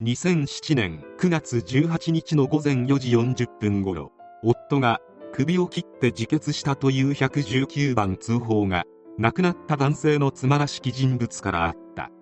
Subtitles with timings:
[0.00, 4.12] 2007年9月18日の午前4時40分頃
[4.44, 5.00] 夫が
[5.32, 8.84] 首を切って自決したという119番通報が
[9.18, 12.12] 亡くなった男性の妻らしき人物からあった。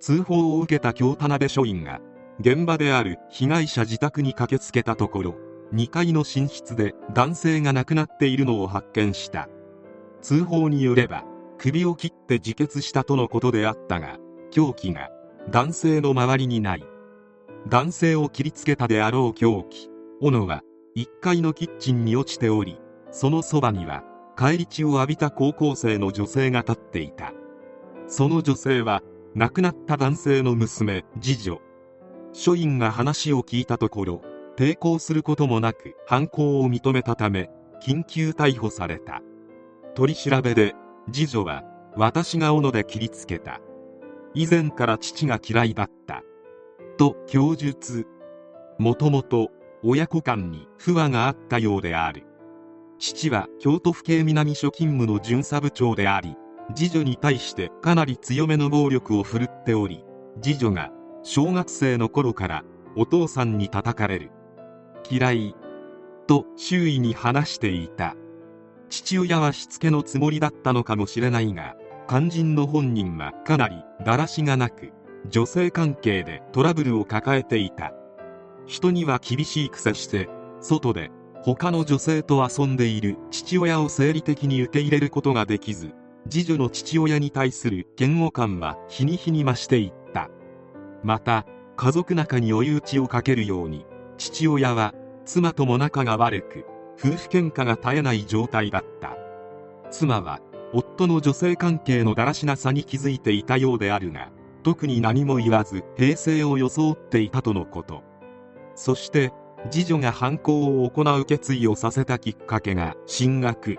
[0.00, 2.00] 通報を受けた京田辺署員が
[2.40, 5.34] 現場である被害者自宅に駆けつけたところ
[5.72, 9.48] 2階の寝室で男性が亡くなっているのを発見した。
[10.20, 11.22] 通報によれば
[11.58, 14.18] 首を切って自決したとのことであったが
[14.50, 15.10] 凶器が
[15.48, 16.84] 男性の周りにない。
[17.68, 20.62] 男性を切りつけたであろう凶器斧は
[20.96, 22.78] 1階のキッチンに落ちており
[23.10, 24.04] そのそばには
[24.36, 27.32] 返り血を浴びた高校生の女性が立っていた。
[28.08, 29.02] その女性は
[29.34, 31.60] 亡くなった男性の娘次女。
[32.32, 34.22] 署員が話を聞いたところ
[34.56, 37.48] 抵抗することもなく犯行を認めたため
[37.80, 39.22] 緊急逮捕された。
[39.94, 40.74] 取り調べで
[41.12, 41.62] 次女は
[41.96, 43.60] 私が斧で切りつけた。
[44.34, 46.24] 以前から父が嫌いだった。
[46.96, 48.06] と供述。
[48.78, 49.50] もともと
[49.82, 52.24] 親子間に不和があったようである。
[52.98, 56.36] 父は京都府警南署勤務の巡査部長であり
[56.74, 60.04] 次女に対してかなり強めの暴力を振るっており
[60.40, 60.90] 次女が
[61.22, 62.64] 小学生の頃から
[62.96, 64.30] お父さんに叩かれる。
[65.10, 65.54] 嫌い。
[66.26, 68.16] と周囲に話していた。
[68.88, 71.74] 父親はしつけのつもりだったのかもしれないが
[72.08, 74.92] 肝心の本人はかなりだらしがなく
[75.30, 77.92] 女性関係でトラブルを抱えていた。
[78.66, 80.28] 人には厳しい癖して
[80.60, 81.10] 外で
[81.42, 85.92] 他の女性と遊んでいる父親を生理的に受け入れることができず
[86.30, 90.30] 次女の父親に対する嫌悪感は日に日に増していった。
[91.02, 91.44] また
[91.76, 93.84] 家族仲に追い打ちをかけるように
[94.16, 94.94] 父親は
[95.26, 96.64] 妻とも仲が悪く
[96.98, 99.16] 夫婦喧嘩が絶えない状態だった。
[99.90, 100.40] 妻は
[100.72, 104.30] 夫の女性関係のだらしなさに気づいていたようであるが
[104.64, 108.02] 特に何も言わず平静を装っていたとのこと。
[108.74, 109.32] そして
[109.70, 113.76] 次女が犯行を行う決意をさせたきっかけが進学。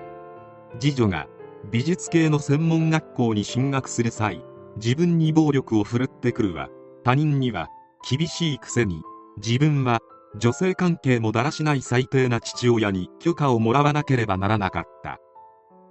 [0.80, 1.28] 次女が
[1.72, 4.44] 美術系の専門学校に進学する際
[4.78, 6.70] 自分に暴力を振るってくるは
[7.04, 7.70] 他人には
[8.08, 9.02] 厳しいくせに。
[9.38, 10.00] 自分は
[10.38, 15.20] 女性関係もだらしない最低な父親に許可をもらわなければならなかった。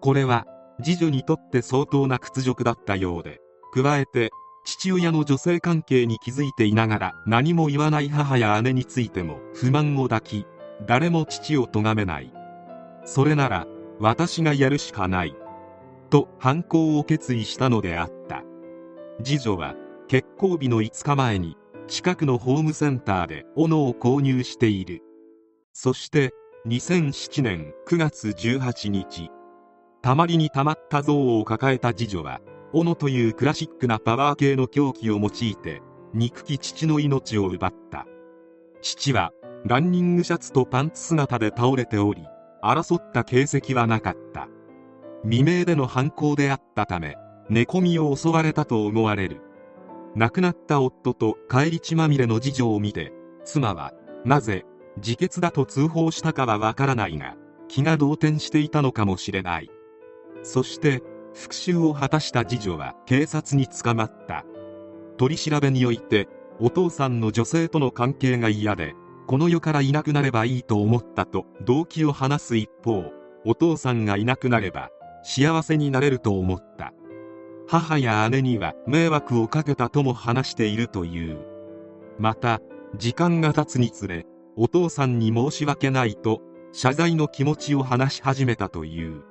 [0.01, 0.47] これは
[0.83, 3.41] 次女にとって相当な屈辱だったようで
[3.75, 4.31] 加えて
[4.65, 10.47] 父親の女性関係に気づいていながら何も言わない母や姉についても不満を抱き
[10.87, 12.33] 誰も父を咎めない。
[13.05, 13.67] それなら
[14.01, 15.37] 私がやるしかない
[16.11, 18.43] と犯行を決意したのであった。
[19.23, 19.75] 次女は
[20.09, 25.03] 結婚日の5日前に近くのホームセンターで斧を購入している。
[25.73, 26.33] そして
[26.67, 29.29] 2007年9月18日
[30.01, 32.41] たまりにたまった像を抱えた次女は
[32.75, 35.81] 斧というクラシックなパワー系の凶器を用いて
[36.13, 38.05] 憎き父の命を奪った。
[38.83, 39.33] 父は
[39.65, 42.27] ランニングシャツとパンツ姿で倒れており
[42.63, 44.49] 争った形跡はなかった。
[45.23, 47.17] 未明での犯行であったため
[47.49, 49.41] 寝込みを襲われたと思われる。
[50.17, 53.13] 亡くなった夫と返り血まみれの次女を見て
[53.45, 53.93] 妻は
[54.25, 54.65] なぜ
[54.97, 57.37] 自決だと通報したかはわからないが
[57.69, 59.71] 気が動転していたのかもしれない。
[60.43, 61.03] そして
[61.35, 64.45] 復讐を果たした次女は警察に捕まった。
[65.17, 66.29] 取り調べにおいて
[66.61, 68.95] お父さんの女性との関係が嫌で
[69.27, 73.05] この世からいなくなればいいと思ったと動機を話す一方
[73.45, 74.91] お父さんがいなくなれば
[75.23, 76.93] 幸せになれると思った。
[77.67, 81.39] 母や姉には迷惑をかけたとも話しているという。
[82.19, 82.61] また
[82.97, 89.23] 時間が経つにつれお父さんに申し訳ないと謝罪の気持ちを話し始めたという。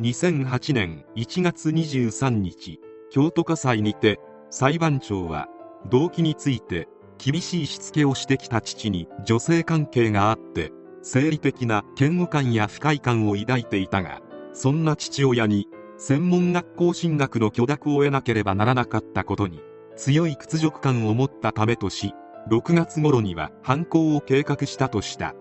[0.00, 4.18] 2008年1月23日京都家裁にて
[4.50, 5.46] 裁判長は
[5.88, 10.72] 動機について厳しいしつけをしてきた父に女性関係があって
[11.02, 14.20] 生理的な嫌悪感や不快感を抱いていたが
[14.52, 19.60] そんな父親に専門学校進学の許諾を得なければならなかったことに
[19.94, 22.14] 強い屈辱感を持ったためとし
[22.50, 25.34] 6月頃には犯行を計画したとした。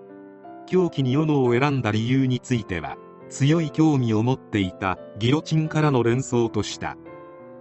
[0.66, 2.98] 凶器に斧を選んだ理由については
[3.33, 6.97] 強い興味を持っていたギロチンからの連想とした。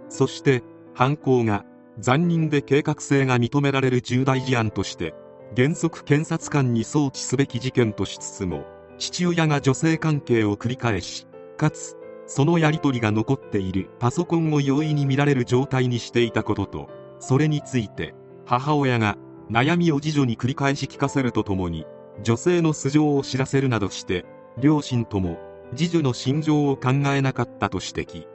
[0.07, 0.61] そして
[0.93, 1.65] 犯行が
[1.97, 5.15] 残忍で計画性が認められる重大事案として
[5.55, 8.65] 原則検察官に送致すべき事件としつつも
[8.99, 11.25] 父親が女性関係を繰り返し
[11.57, 11.97] かつ
[12.27, 18.13] そのやり取りが残っているパソコンを容易に見られる状態にしていたこととそれについて
[18.45, 19.17] 母親が
[19.49, 21.87] 悩みを次女に繰り返し聞かせるとともに
[22.21, 24.25] 女性の素性を知らせるなどして
[24.59, 25.39] 両親とも
[25.75, 28.27] 次女の心情を考えなかったと指摘。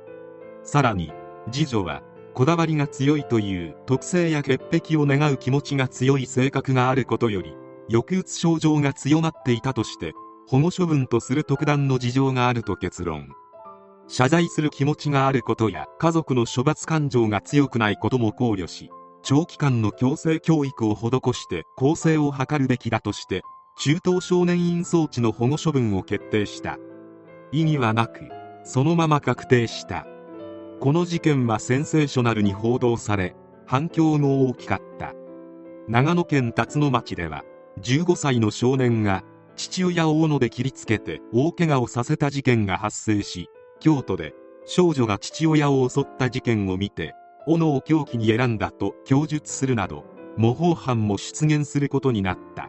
[0.62, 1.12] さらに
[1.50, 2.02] 次女は
[2.34, 7.56] こだわりが強いという特性や潔癖を願う気持ちが強い性格があることより
[7.90, 10.12] 抑うつ症状が強まっていたとして
[10.46, 13.28] 保護処分とする特段の事情があると結論。
[14.08, 18.90] 謝罪する気持ちがあることや家族の処罰感情が強くないことも考慮し
[19.22, 23.42] 長期間の強制教育を施して更生を図るべきだとして
[23.78, 26.78] 中等少年院装置の保護処分を決定した。
[27.52, 28.28] 意義はなく
[28.64, 30.06] そのまま確定した。
[30.80, 33.34] この事件はセンセーショナルに報道され
[33.66, 35.14] 反響も大きかった。
[35.88, 37.44] 長野県辰野町では
[37.80, 39.24] 15歳の少年が
[39.56, 43.48] 父親を斧で切りつけて大怪我をさせた事件が発生し
[43.80, 44.34] 京都で
[44.66, 47.14] 少女が父親を襲った事件を見て
[47.46, 50.04] 斧を凶器に選んだと供述するなど
[50.36, 52.68] 模倣犯も出現することになった。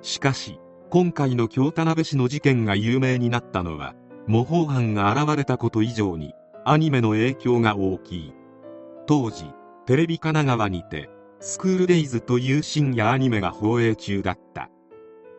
[0.00, 3.94] しかし今回の京田辺市の事件が有名になったのは
[4.28, 6.32] 模倣犯が現れたこと以上に
[6.64, 8.34] アニメの影響が大きい。
[9.06, 9.44] 当時
[9.84, 11.10] テレビ神奈川にて
[11.40, 14.70] スクールデイズという深夜アニメが放映中だった。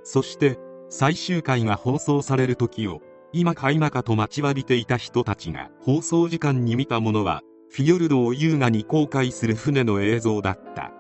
[0.04, 0.60] そして
[0.90, 3.02] 最終回が放送される時を
[3.32, 10.92] 今か今かと待ちわびていた人たちが放送時間に見たものはフィヨルドを優雅に航海する船の映像だった。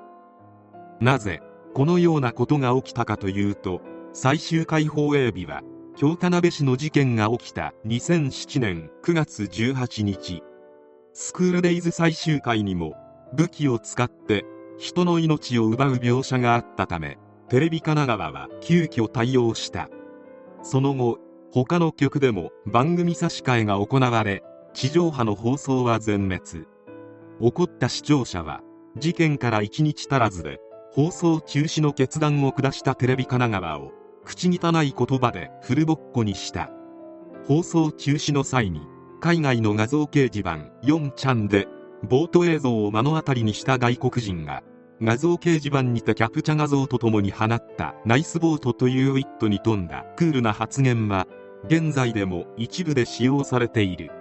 [1.01, 1.41] なぜ
[1.73, 3.81] このようなことが起きたかというと
[4.19, 5.61] 最終回放映日は
[5.95, 10.41] 京田辺市の事件が起きた2007年9月18日。
[11.13, 12.95] スクールデイズ最終回にも
[13.35, 14.43] 武器を使って
[14.79, 19.87] 人の命を奪う描写があったためテレビ神奈川は急遽対応した。
[20.63, 21.19] その後
[21.51, 24.41] 他の局でも番組差し替えが行われ
[24.73, 26.65] 地上波の放送は全滅。
[27.39, 28.61] 怒った視聴者は
[28.97, 30.59] 事件から1日足らずで
[30.91, 33.91] 放送中止の決断を下したテレビ神奈川を
[34.27, 36.69] 口汚い言葉でフルボッコにした。
[37.47, 38.81] 放送中止の際に
[39.21, 41.65] 海外の画像掲示板4ちゃんで
[42.03, 44.63] ボート映像を目の当たりにした外国人が
[45.01, 51.25] 画像掲示板にてキャプチャ画像とともに放ったナイスボートというウィットに富んだクールな発言は
[51.67, 54.11] 現在でも一部で使用されている。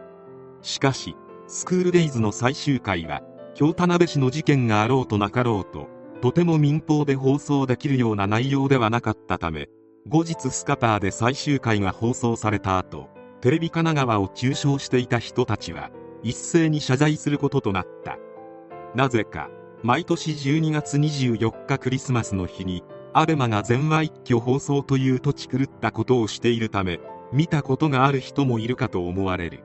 [0.62, 1.16] しかし
[1.48, 3.22] スクールデイズの最終回は
[3.56, 5.88] 京田辺市の事件があろうとなかろうと
[6.22, 9.68] とても民放で放送できるような内容ではなかったため
[10.08, 13.08] 後日スカパーで最終回が放送された後
[13.40, 15.90] テレビ神奈川を中傷していた人たちは
[16.22, 18.16] 一斉に謝罪することとなった。
[18.94, 19.50] なぜか
[19.82, 27.00] 毎年12月24日クリスマスの日にアベマが全話一挙放送という土地狂ったことをしているため
[27.32, 29.64] 見たことがある人もいるかと思われる。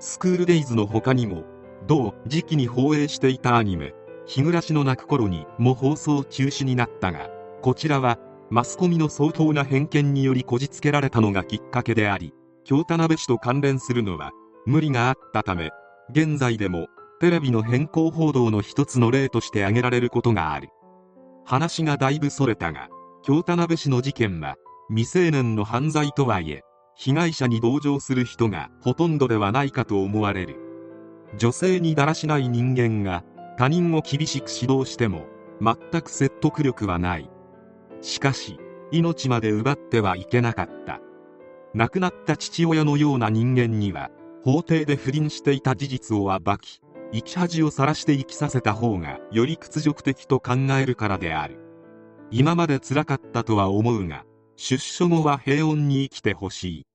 [0.00, 1.44] スクールデイズの他にも
[1.86, 3.94] 同時期に放映していたアニメ
[4.26, 7.30] 「日暮らしの泣く頃に」も放送中止になったが
[7.62, 8.18] こちらは
[8.50, 14.32] マスコミの相当な偏見によりこじつけられたのがきっかけであり京田辺市と関連するのは
[14.66, 15.70] 無理があったため
[16.10, 16.88] 現在でも
[17.20, 20.68] テレビの変更報道の一つの例として挙げられることがある。
[21.44, 22.88] 話がだいぶそれたが
[23.22, 24.56] 京田辺市の事件は
[24.88, 26.62] 未成年の犯罪とはいえ
[26.96, 30.56] 被害者に同情する人がほとんどではないかと思われる。
[31.38, 33.22] 女性にだらしない人間が
[33.56, 35.26] 他人を厳しく指導しても
[35.60, 37.30] 全く説得力はない。
[38.02, 38.58] しかし
[38.90, 41.00] 命まで奪ってはいけなかった。
[41.72, 44.10] 亡くなった父親のような人間には
[44.42, 46.80] 法廷で不倫していた事実を暴き
[47.12, 51.58] 生き恥をさらして生きさせた方がより屈辱的と考えるからである。
[52.32, 54.24] 今まで辛かったとは思うが
[54.56, 56.86] 出所後は平穏に生きてほしい。